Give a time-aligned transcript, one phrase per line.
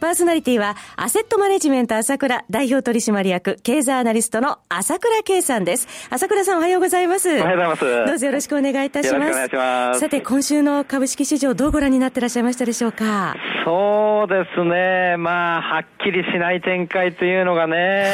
[0.00, 6.08] パーソナリティは、アセットマネジメント朝倉代表取締役、経済アナリストの朝倉慶さんです。
[6.10, 7.28] 朝倉さんおはようございます。
[7.28, 8.06] おはようございます。
[8.06, 9.14] どうぞよろしくお願いいたします。
[9.14, 10.00] よろしくお願いします。
[10.00, 13.34] さて、今週の株式市場どうご覧になってらっしゃいましたでしょうか？
[13.64, 15.16] そうですね。
[15.16, 18.12] まあ、はっきりしない展開というのがね、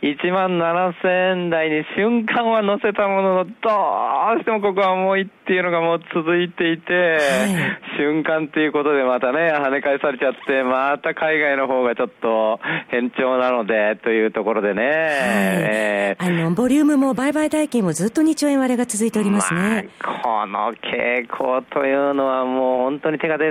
[0.00, 14.82] はい、1万7000円台に瞬間は乗せたものの、どうしてもここは重いっていうのがもう続いていて、はい、瞬間っていうことでまたね、跳ね返されちゃって、また海外の方がちょっと変調なので、というところでね。
[14.82, 19.88] はいえー、あの、ボリュームも売買代金もずっと2兆円割れが続いておりますね。
[20.00, 23.50] まあ、この傾向というのはもう本当に手が出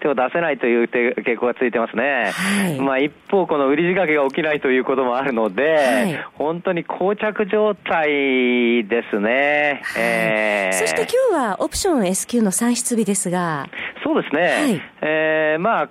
[0.00, 2.30] 手を出せないという傾向がついてますね。
[2.32, 9.82] はい、まあ一方、この売り仕掛けが起きないということもあるので、はい、本当に膠着状態ですね。
[9.84, 13.66] はい、えー、そして今日はオプション S q の算出日ですが、
[14.04, 14.42] そうですね。
[14.42, 15.88] はい、えー、まあ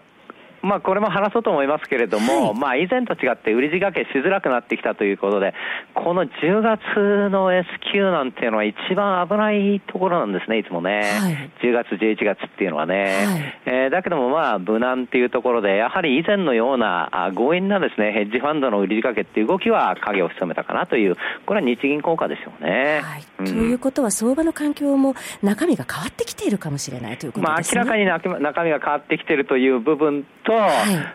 [0.62, 5.54] まあ、これも話そうと思いますけれども、はい、まあ、以前と違って売り仕掛けしづらくなってきたということで、
[5.96, 11.02] この10月の S q なんていうのは一番危ないところなんですね、いつもね。
[11.20, 13.04] はい、10月、11月っていうのはね。
[13.26, 21.16] はい、えー、だけどもまあ、無難っていうところで、やはり以前のような強引なですね、ヘッジファンドの売り仕掛けっていう動きは影を潜めたかなという、
[21.46, 23.02] これは日銀効果でしょうね。
[23.04, 27.82] はいうん、ということは、相場の環境も中身が変わってきているかもしれないということですね。
[27.82, 30.68] まあ、明らかに中身が変わってきているという部分と、は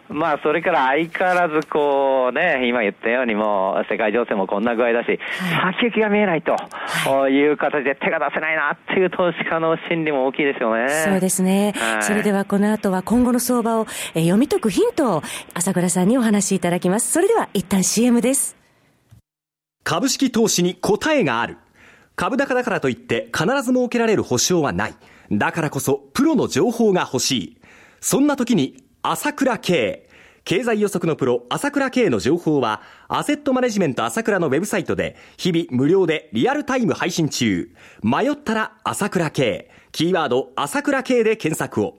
[0.09, 10.89] いまあ、それから相変わらず、こうね、今言ったようにもう、世界情勢もこんな具合だし、はい、先行きが見えないと、はい、いう形で手が出せないなっていう投資家の心理も大きいですよね。
[10.89, 11.75] そうですね。
[11.77, 15.23] はい、それではこの後は今後の相場を、え読み解くヒントを
[15.53, 17.11] 朝倉さんにお話しいただきます。
[17.11, 18.57] それでは一旦 CM です。
[19.83, 21.59] 株式投資に答えがある。
[22.15, 24.95] 株高だからといって必ず設けられる保証はない。
[25.33, 27.57] だからこそプロの情報が欲しい。
[28.01, 30.09] そんな時に朝倉慶。
[30.47, 37.69] 経済予測のプロ、朝倉慶の情報は、アセットマネジメント朝倉のウェブサイトで、日々無料でリアルタイム配信中。
[38.03, 39.71] 迷ったら朝倉慶。
[39.93, 41.99] キーワード、朝倉慶で検索を。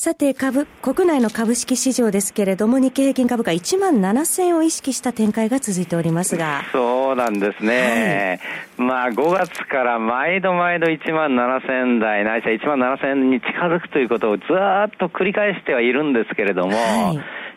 [0.00, 6.62] さて、株、国内の株式市場ですけれども、日経平均株価1万7000円を意識した展開が続いておりますが。
[6.70, 8.38] そうなんですね。
[8.78, 14.46] はい、まあ、5月から毎度毎度1万7000円台、ないしは1万7000円に近づくということをずっ
[15.00, 17.14] と繰り返してはいるんですけれども、は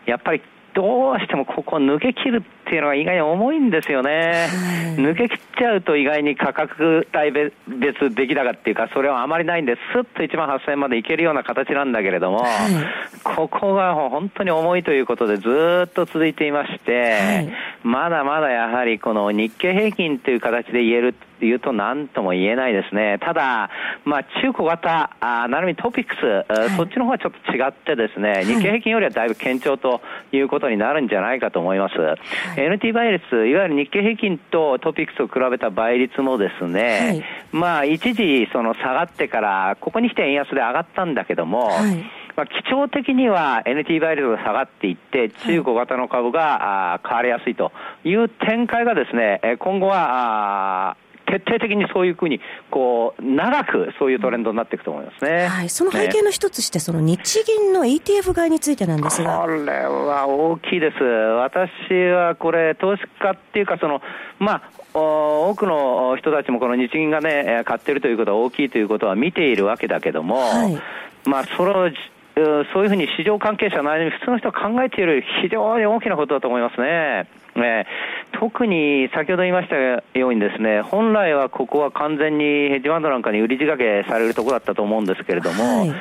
[0.08, 0.42] い、やっぱり
[0.74, 4.48] どうしてもここ抜け切るっていうのは意外に重いんですよね。
[4.96, 12.46] 抜け切っちゃうと意外に価格帯別出来高っていうか、それはあまりないんで、スッと1万8000円までいけるような形なんだけれども、
[13.24, 15.50] ここが本当に重いということでず
[15.88, 17.50] っと続いていまして、
[17.84, 23.18] まだまだやはりこの日経平均という形で言えるっていうと何とも言えないですね。
[23.20, 23.72] ただ、
[24.06, 31.98] まあ中小型、あなるみトピックス、はい、そっちの方はちょっと違ってですね、日経平均よりはだいぶ堅調ということになるんじゃないかと思います。
[31.98, 32.18] はい、
[32.58, 41.72] NT 倍率、いわゆる日経平均とトピックスを比べた倍率もですね、はい、まあ一時その下がってから、ここに来て円安で上がったんだけども、
[42.42, 47.72] まあ、基調的には NT 倍率が下がっていって、中小型の株が、買われやすいと
[48.04, 50.98] いう展開がですね、今後は、
[51.28, 52.42] 徹底的にそういうふうに、
[52.72, 55.48] こう、長くそういうトレンドになっていくと思いますね。
[55.48, 55.70] はい。
[55.70, 59.38] その背景の一つして、その日銀の ETF 買いについてなんですが。
[59.38, 59.56] これ
[59.86, 60.98] は大きいです。
[61.04, 61.70] 私
[62.12, 64.02] はこれ、投資家っていうか、その、
[64.40, 64.62] まあ、
[64.94, 70.82] 多くの人たちもこの日銀がね、買ってるということは大きいということは見ているわけだけども、はい、
[71.30, 71.92] まあ、それを
[72.36, 77.28] そういうふうに市場関係者の間に普通の人が考えている非常に大きなことだと思いますね。
[77.56, 85.94] えー、特に先ほど言いましたようにですね、本来はここは完全にヘッジファンドなんかに売り仕掛けされるところだったと思うんですけれども、はい、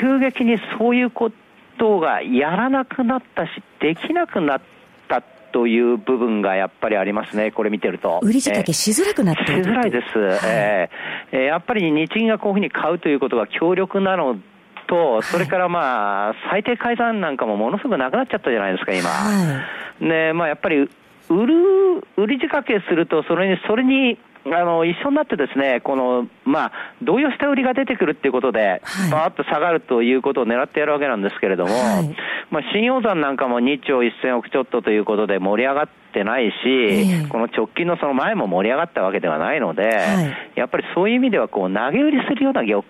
[0.00, 1.30] 急激にそういうこ
[1.78, 3.50] とがやらなくなったし、
[3.80, 4.60] できなくなっ
[5.08, 5.22] た
[5.52, 8.20] という部分がやっぱりありますね、これ見てると。
[8.22, 10.18] 売り仕掛けしづらくなっている、しづらいです。
[10.18, 14.36] はい、えー、やっぱり日銀がこういうふうに買うということが強力なの
[14.94, 19.10] と、と、それからまあ、最低改ざんなんかもものすごくなくなっちゃったじゃないですか、今。
[19.10, 19.62] は
[20.00, 20.88] で、まあ、やっぱり、
[21.28, 29.10] 売る、売り仕掛けすると、それに、それに、あの、一緒になってですね、この、まあ、同様した売りが出てくるっていうことで、はい。
[29.10, 32.16] バーッと下がるということを狙ってやるわけなんですけれども、はい
[32.54, 37.26] まあ、新陽山なんかも2兆1000億ちょっとということで盛り上がってないし、ええ。
[37.28, 40.32] この直近のその前も盛り上がったわけではないので、はい。
[40.54, 42.84] やっぱりそういう意味ではこう投げ売りするような玉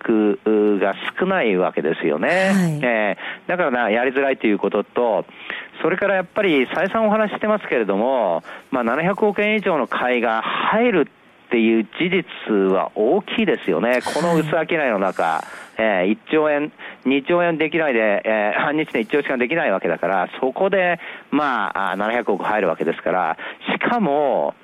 [0.45, 2.27] うが少ないわけですよね。
[2.29, 2.79] はい。
[2.83, 5.25] えーだからなやりづらいということと、
[5.81, 11.11] それからやっぱり再三お話ししてますけれども、まあ、700億円以上の買いが入る
[11.45, 13.99] っていう事実は大きいですよね。
[14.01, 15.43] この薄商いの中、
[15.77, 16.71] えー1兆円、
[17.05, 20.99] 2兆円できないで、えー半日で1兆円しかできないわけだから、そこで、
[21.31, 23.37] まあ、あ700億入るわけですから、
[23.71, 24.55] しかも、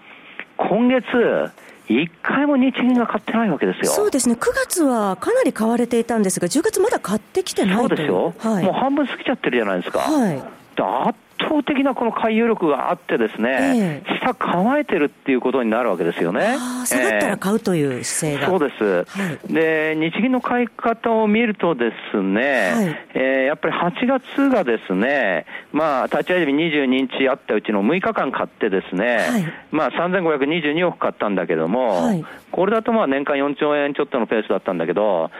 [0.57, 1.51] 今月、
[1.87, 3.85] 一回も日銀が買ってないわけですよ。
[3.85, 9.99] そうですね、9月はかなり買われていたんですが、10月まだ買ってきてないそうですよ、はい、もう半分過ぎちゃってるじゃないですか。
[9.99, 11.19] はい圧
[11.49, 16.57] 倒的なこの回遊力があってですね、え下乾いてるっていうことになるわけですよね。
[16.85, 19.53] 下がったら買うという姿勢が、そうです、はい。
[19.53, 22.41] で、日銀の買い方を見るとですね、
[22.73, 22.99] はい。
[23.13, 29.53] えーやっぱり8月がですね、まあ、立ち上げ日22日あったうちの6日間買ってですね、はい。
[29.71, 32.23] まあ、3522億買ったんだけども、はい。
[32.51, 35.31] これだとまあ年間4兆円ちょっとのペースだったんだけど、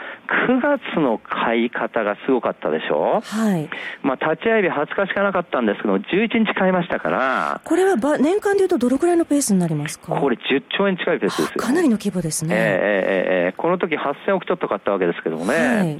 [0.48, 3.22] 9月の買い方がすごかったでしょ？
[3.22, 3.70] はい、
[4.04, 10.16] まあ、立ち会い日20日しかなかったんですけど、11日買いましたから、これはば年間でいうと、どのくらいのペースになりますか？
[10.16, 11.60] これ10兆円近いペースですよ。
[11.60, 12.56] かなりの規模ですね。
[12.56, 16.00] ええええええこの時8000億ちょっと買ったわけですけどもね、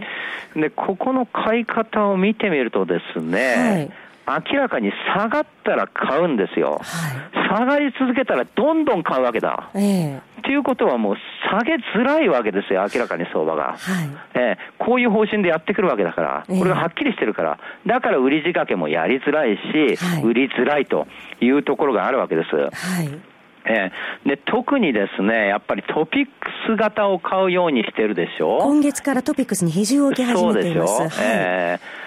[0.56, 3.90] でここの買い方を見てみるとですね、
[4.28, 9.70] 明らかに下がったら買うんですよ、は下がり続けたらどんどん買うわけだ。
[9.76, 11.16] い、ええということはもう
[11.52, 13.64] 下げづらいわけですよ、明らかに相場が。
[13.64, 13.78] はい、
[14.36, 21.08] ええこういう方針でやってくるわけだから、ええこれがはっきりしてるから、だから売り仕掛けもやりづらいし、はい売りづらいと
[21.42, 22.56] いうところがあるわけです。
[22.56, 22.70] は
[23.04, 23.10] い、
[23.66, 23.92] え
[24.26, 26.32] えで特にですね、やっぱりトピック
[26.68, 28.60] ス型を買うようにしてるでしょ。
[28.60, 31.02] 今月からトピックスに比重を置き始そうでしょめています。。
[31.20, 32.01] はいええ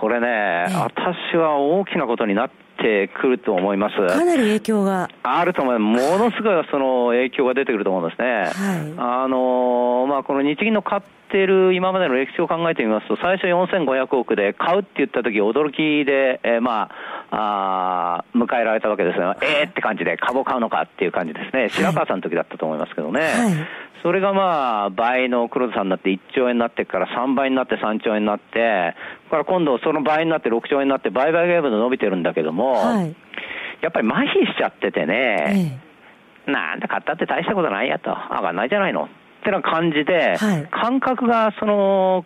[0.00, 2.50] これね、え私は大きなことになっ
[2.80, 3.96] てくると思います。
[3.96, 6.10] かなり影響が、あると思います。
[6.10, 8.26] ものすごいその影響が出てくると思うんですね。
[8.28, 16.90] はいあのーまあ、この日銀の買ってる今までの歴史を考えてみますと、最初4500億で買うって言った時驚きで、えーま
[17.30, 19.36] あ、あー迎えられたわけですよ。
[19.42, 21.68] えーって感じで株を買うのかっていう感じですね。
[21.70, 23.20] 白川さんの時だったと思いますけどね。
[23.20, 23.52] はい。
[24.02, 28.94] それがまあ、倍の黒田さんになって1兆円になってから3倍になって3兆円になって、
[29.28, 33.14] これから今度その倍になって6兆円になって倍々ゲームで伸びてるんだけども、はい、
[33.80, 35.80] やっぱり麻痺しちゃっててね、
[36.46, 39.04] えなんだ買ったって大したことないやと、上がんないじゃないの。
[39.04, 39.08] っ
[39.42, 40.68] てな感じで、はい。
[40.70, 42.24] 感覚がその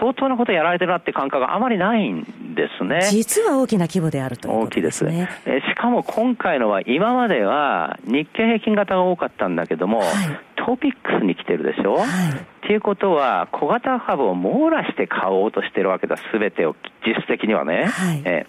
[0.00, 2.22] 相当なことやられてるなって感覚があまりないん
[2.54, 3.00] ですね。
[3.02, 3.06] え。
[3.10, 5.06] 実は大きな規模であるということ大きいです。
[5.06, 5.26] え
[5.68, 10.08] しかも今回のは今までは日経平均型が多かったんだけども、はい。
[10.56, 12.06] トピックスに来てるでしょ、はい。
[12.06, 16.74] っていうことは小型株を網羅して買おうとしてるわけだ全てを
[17.06, 18.22] 実質的にはね、はい。
[18.24, 18.46] え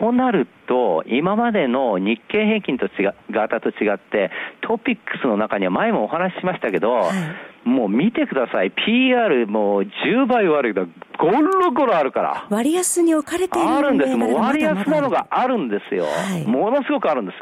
[0.00, 4.30] となると今までの日経平均と違う型と違って
[4.62, 7.68] トピックスの中には前もお話ししましたけど、はい。
[7.68, 8.70] もう見てください。
[8.70, 10.86] PR もう10倍悪いけど
[11.18, 12.46] ゴロゴロあるから。
[12.48, 14.16] 割安に置かれているあるんです。
[14.16, 16.06] もう割安なのがあるんですよ。
[16.06, 16.46] はい。
[16.46, 17.36] ものすごくあるんです。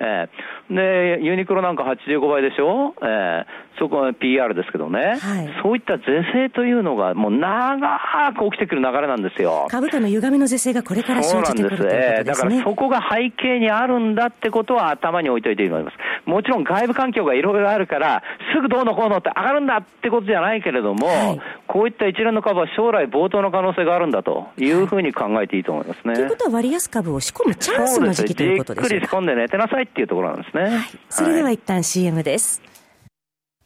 [0.00, 0.28] え
[0.70, 1.18] え。
[1.18, 2.94] で、ユニクロなんか85倍でしょ？
[3.02, 3.46] ええ
[3.78, 9.66] そこは PR ですけどね、はいそういった是正というのがもう長く起きてくる流れなんですよ。
[9.70, 11.68] 株価の歪みの是正がこれからそうなんです。
[11.68, 12.50] 生じてくるということですね。
[12.50, 15.96] からそこが背景にあるんだってことは頭に置いといていいと思います。
[16.28, 18.22] もちろん外部環境がいろいろあるから、
[18.54, 26.14] すぐどうのこうのって上がるんだってことじゃないけれども、はいこういった一連の株は将来冒頭の可能性があるんだというふうに考えていいと思いますね。
[26.14, 28.88] ということは割安株を仕込むチャンスの時期ということでしょうか。
[28.88, 30.80] じっくり仕込んで寝てなさいっていうところなんですね。
[31.10, 32.62] それでは一旦 CM です。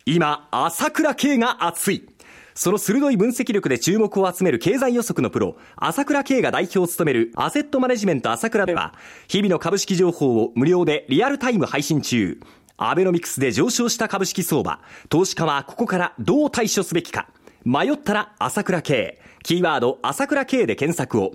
[0.05, 2.09] 今、朝倉慶が熱い。
[2.55, 8.95] その鋭い分析力で注目を集める経済予測のプロ、朝倉慶が代表を務めるアセットマネジメント朝倉では、
[9.29, 12.41] 日々の株式情報を無料でリアルタイム配信中。
[12.79, 17.29] アベノミクスで上昇した株式相場、投資家はここからどう対処すべきか。
[17.65, 19.21] 迷ったら朝倉慶。
[19.45, 21.35] キーワード朝倉慶で検索を。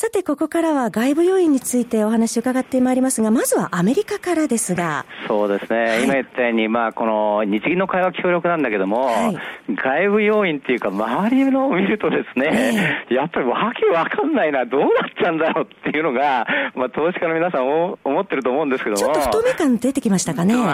[0.00, 5.04] さて、ここからは外部要因についてお話を伺ってまいりますが、まずはアメリカからですが。
[5.28, 5.78] そうですね。
[5.78, 9.36] はい、今言ったように、まあ、この日銀の会話協力なんだけども、はい、
[9.68, 17.68] 外部要因っていうか、周りのを見るとですね、えー、やっぱりわけわかんないな、どうなっちゃうんだろうっていうのが、まあ、投資家の皆さん
[18.02, 18.96] 思ってると思うんですけども。
[18.96, 20.54] ちょっと不透明感出てきましたかね。
[20.54, 20.64] 全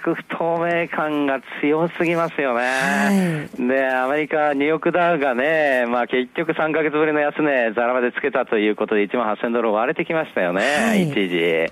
[0.00, 2.60] く不透明感が強すぎますよね。
[2.60, 11.66] はい、で、アメリカ、ニューヨークダウがね、まあ結局3ヶ月ぶりの安値、ざらばでつけたということで1万8000ドル割れてきましたよね、はい、一時。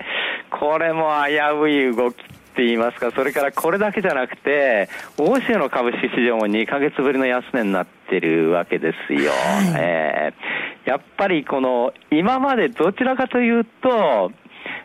[0.51, 2.17] これも危うい動きっ
[2.59, 9.31] て言いますか、それからこれだけじゃなくて、欧州の株式市場も2ヶ月ぶりの安値になってるわけですよ。
[9.31, 14.33] はい、えー、やっぱりこの、今までどちらかというと、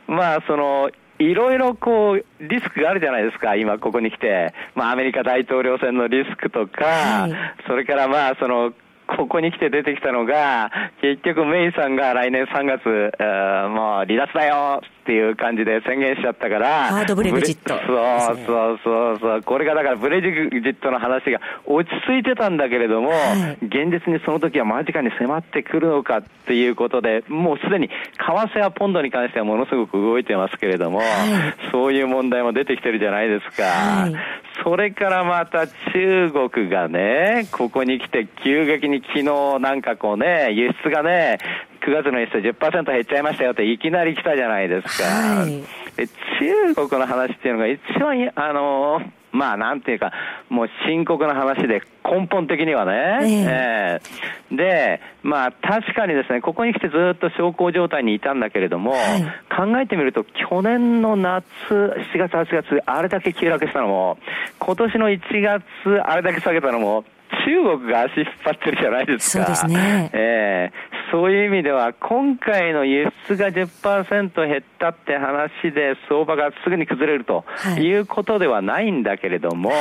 [0.07, 0.91] まあその、
[1.23, 4.53] いろいろこう、リスクがあるじゃないですか、今ここに来て。
[4.75, 7.33] まあアメリカ大統領選のリスクとか、はい、
[7.67, 8.73] それからまあその、
[9.07, 12.85] ここに来て出てきたのが、結局メイさんが来年3月、
[13.69, 17.73] もう離脱だよっていう感じで宣言しちゃったから、ハードブレグジット。
[17.85, 19.43] そうそうそうそう。
[19.43, 27.93] これがだからブレジットの話が落ち着いてたんだけれども、はい、現実にその時は間近に迫ってくるのかっていうことで、もうすでに為
[28.23, 31.07] 替はポンドに関してはものすごく動いてますけれども、はい、
[31.71, 33.63] そういう問題も出てきてるじゃないですか。
[33.63, 34.15] はい、
[34.63, 41.37] それからまた中国がね、ここに来て急激に昨日なんかこうね、輸出がね、
[41.85, 45.03] 9月の輸出10%減っちゃいましたよっていきなり来たじゃないですか。
[45.03, 45.63] はい、
[45.97, 46.07] で
[46.39, 49.01] 中国の話っていうのが一番、あの
[49.33, 50.11] まあなんていうか、
[50.49, 53.19] もう深刻な話で、根本的にはね。
[53.23, 64.19] えー、えー、で、まあ確かにですね、ここに来てずっと小康状態にいたんだけれども、はい、考えてみると、去年の夏、7月、8月、あれだけ急落したのも、
[64.59, 65.63] 今年の1月、
[66.03, 67.03] あれだけ下げたのも、
[67.45, 69.45] 中国が足引っ張ってるじゃないですか。
[69.45, 70.09] そうですね。
[70.13, 77.43] ええー、そういう意味では、今回の輸出が10%減ったって話で、相場がすぐに崩れると
[77.79, 79.75] いうことではないんだけれども、は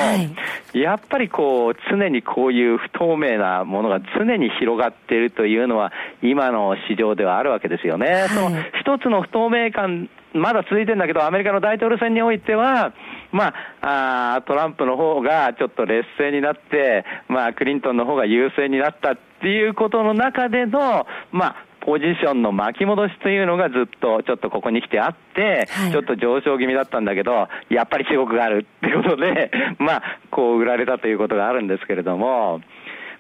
[0.75, 5.92] い、やっぱりこう、常にこういう不透明なものが常に広がっているというのは、
[6.23, 8.11] 今の市場ではあるわけですよね。
[8.11, 12.92] はい、その一つの不透明感まだ続いてるんだけど、アメリカの大統領選においては、
[13.32, 32.60] まあ、あトランプの方がちょっと劣勢になって、まあ、クリントンの方が優勢になったっていうことの中での、まあ、ポジションの巻き戻しというのがずっとちょっとここに来てあって、はい、ちょっと上昇気味だったんだけど、やっぱり中国があるってことで、まあ、こう売られたということがあるんですけれども、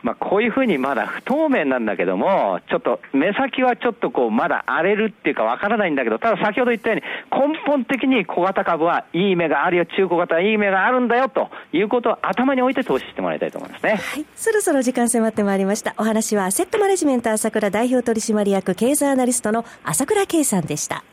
[0.02, 13.92] まあ、こういうふうにまだ不透明なんだけども、ちょっと目先はちょっとこうまだ荒れるっていうかわからないんだけど、ただ先ほど言ったように根本的に小型株はいい目があるよ、中小型はいい目があるんだよということを頭に置いて投資してもらいたいと思いますね。
[13.92, 14.26] はい。
[14.34, 15.94] そろそろ時間迫ってまいりました。
[15.96, 21.04] お話はセットマネジメント朝倉代表取締役経済アナリストの朝倉圭さんでした。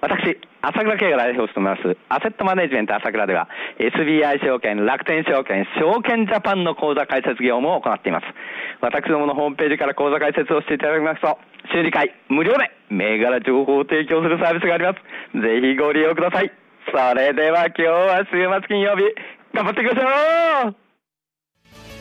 [0.00, 8.26] 私、朝倉慶が代表を務めます、アセットマネジメント朝倉では、SBI 証券、楽天証券、証券ジャパンの口座開設業務を行っています。
[8.80, 11.38] 私どものホームページから口座開設をしていただきますと、
[11.72, 15.40] 修理会無料で銘柄情報を提供するサービスがあります。
[15.40, 16.50] ぜひご利用ください。
[16.90, 19.04] それでは今日は週末金曜日、
[19.54, 20.74] 頑張っていきましょう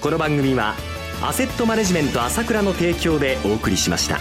[0.01, 0.74] この番組は、
[1.22, 4.20] アセットマネジメント朝倉の提供でお送りしました。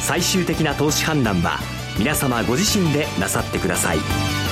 [0.00, 4.43] 最終的な投資判断は、皆様ご自身でなさってください。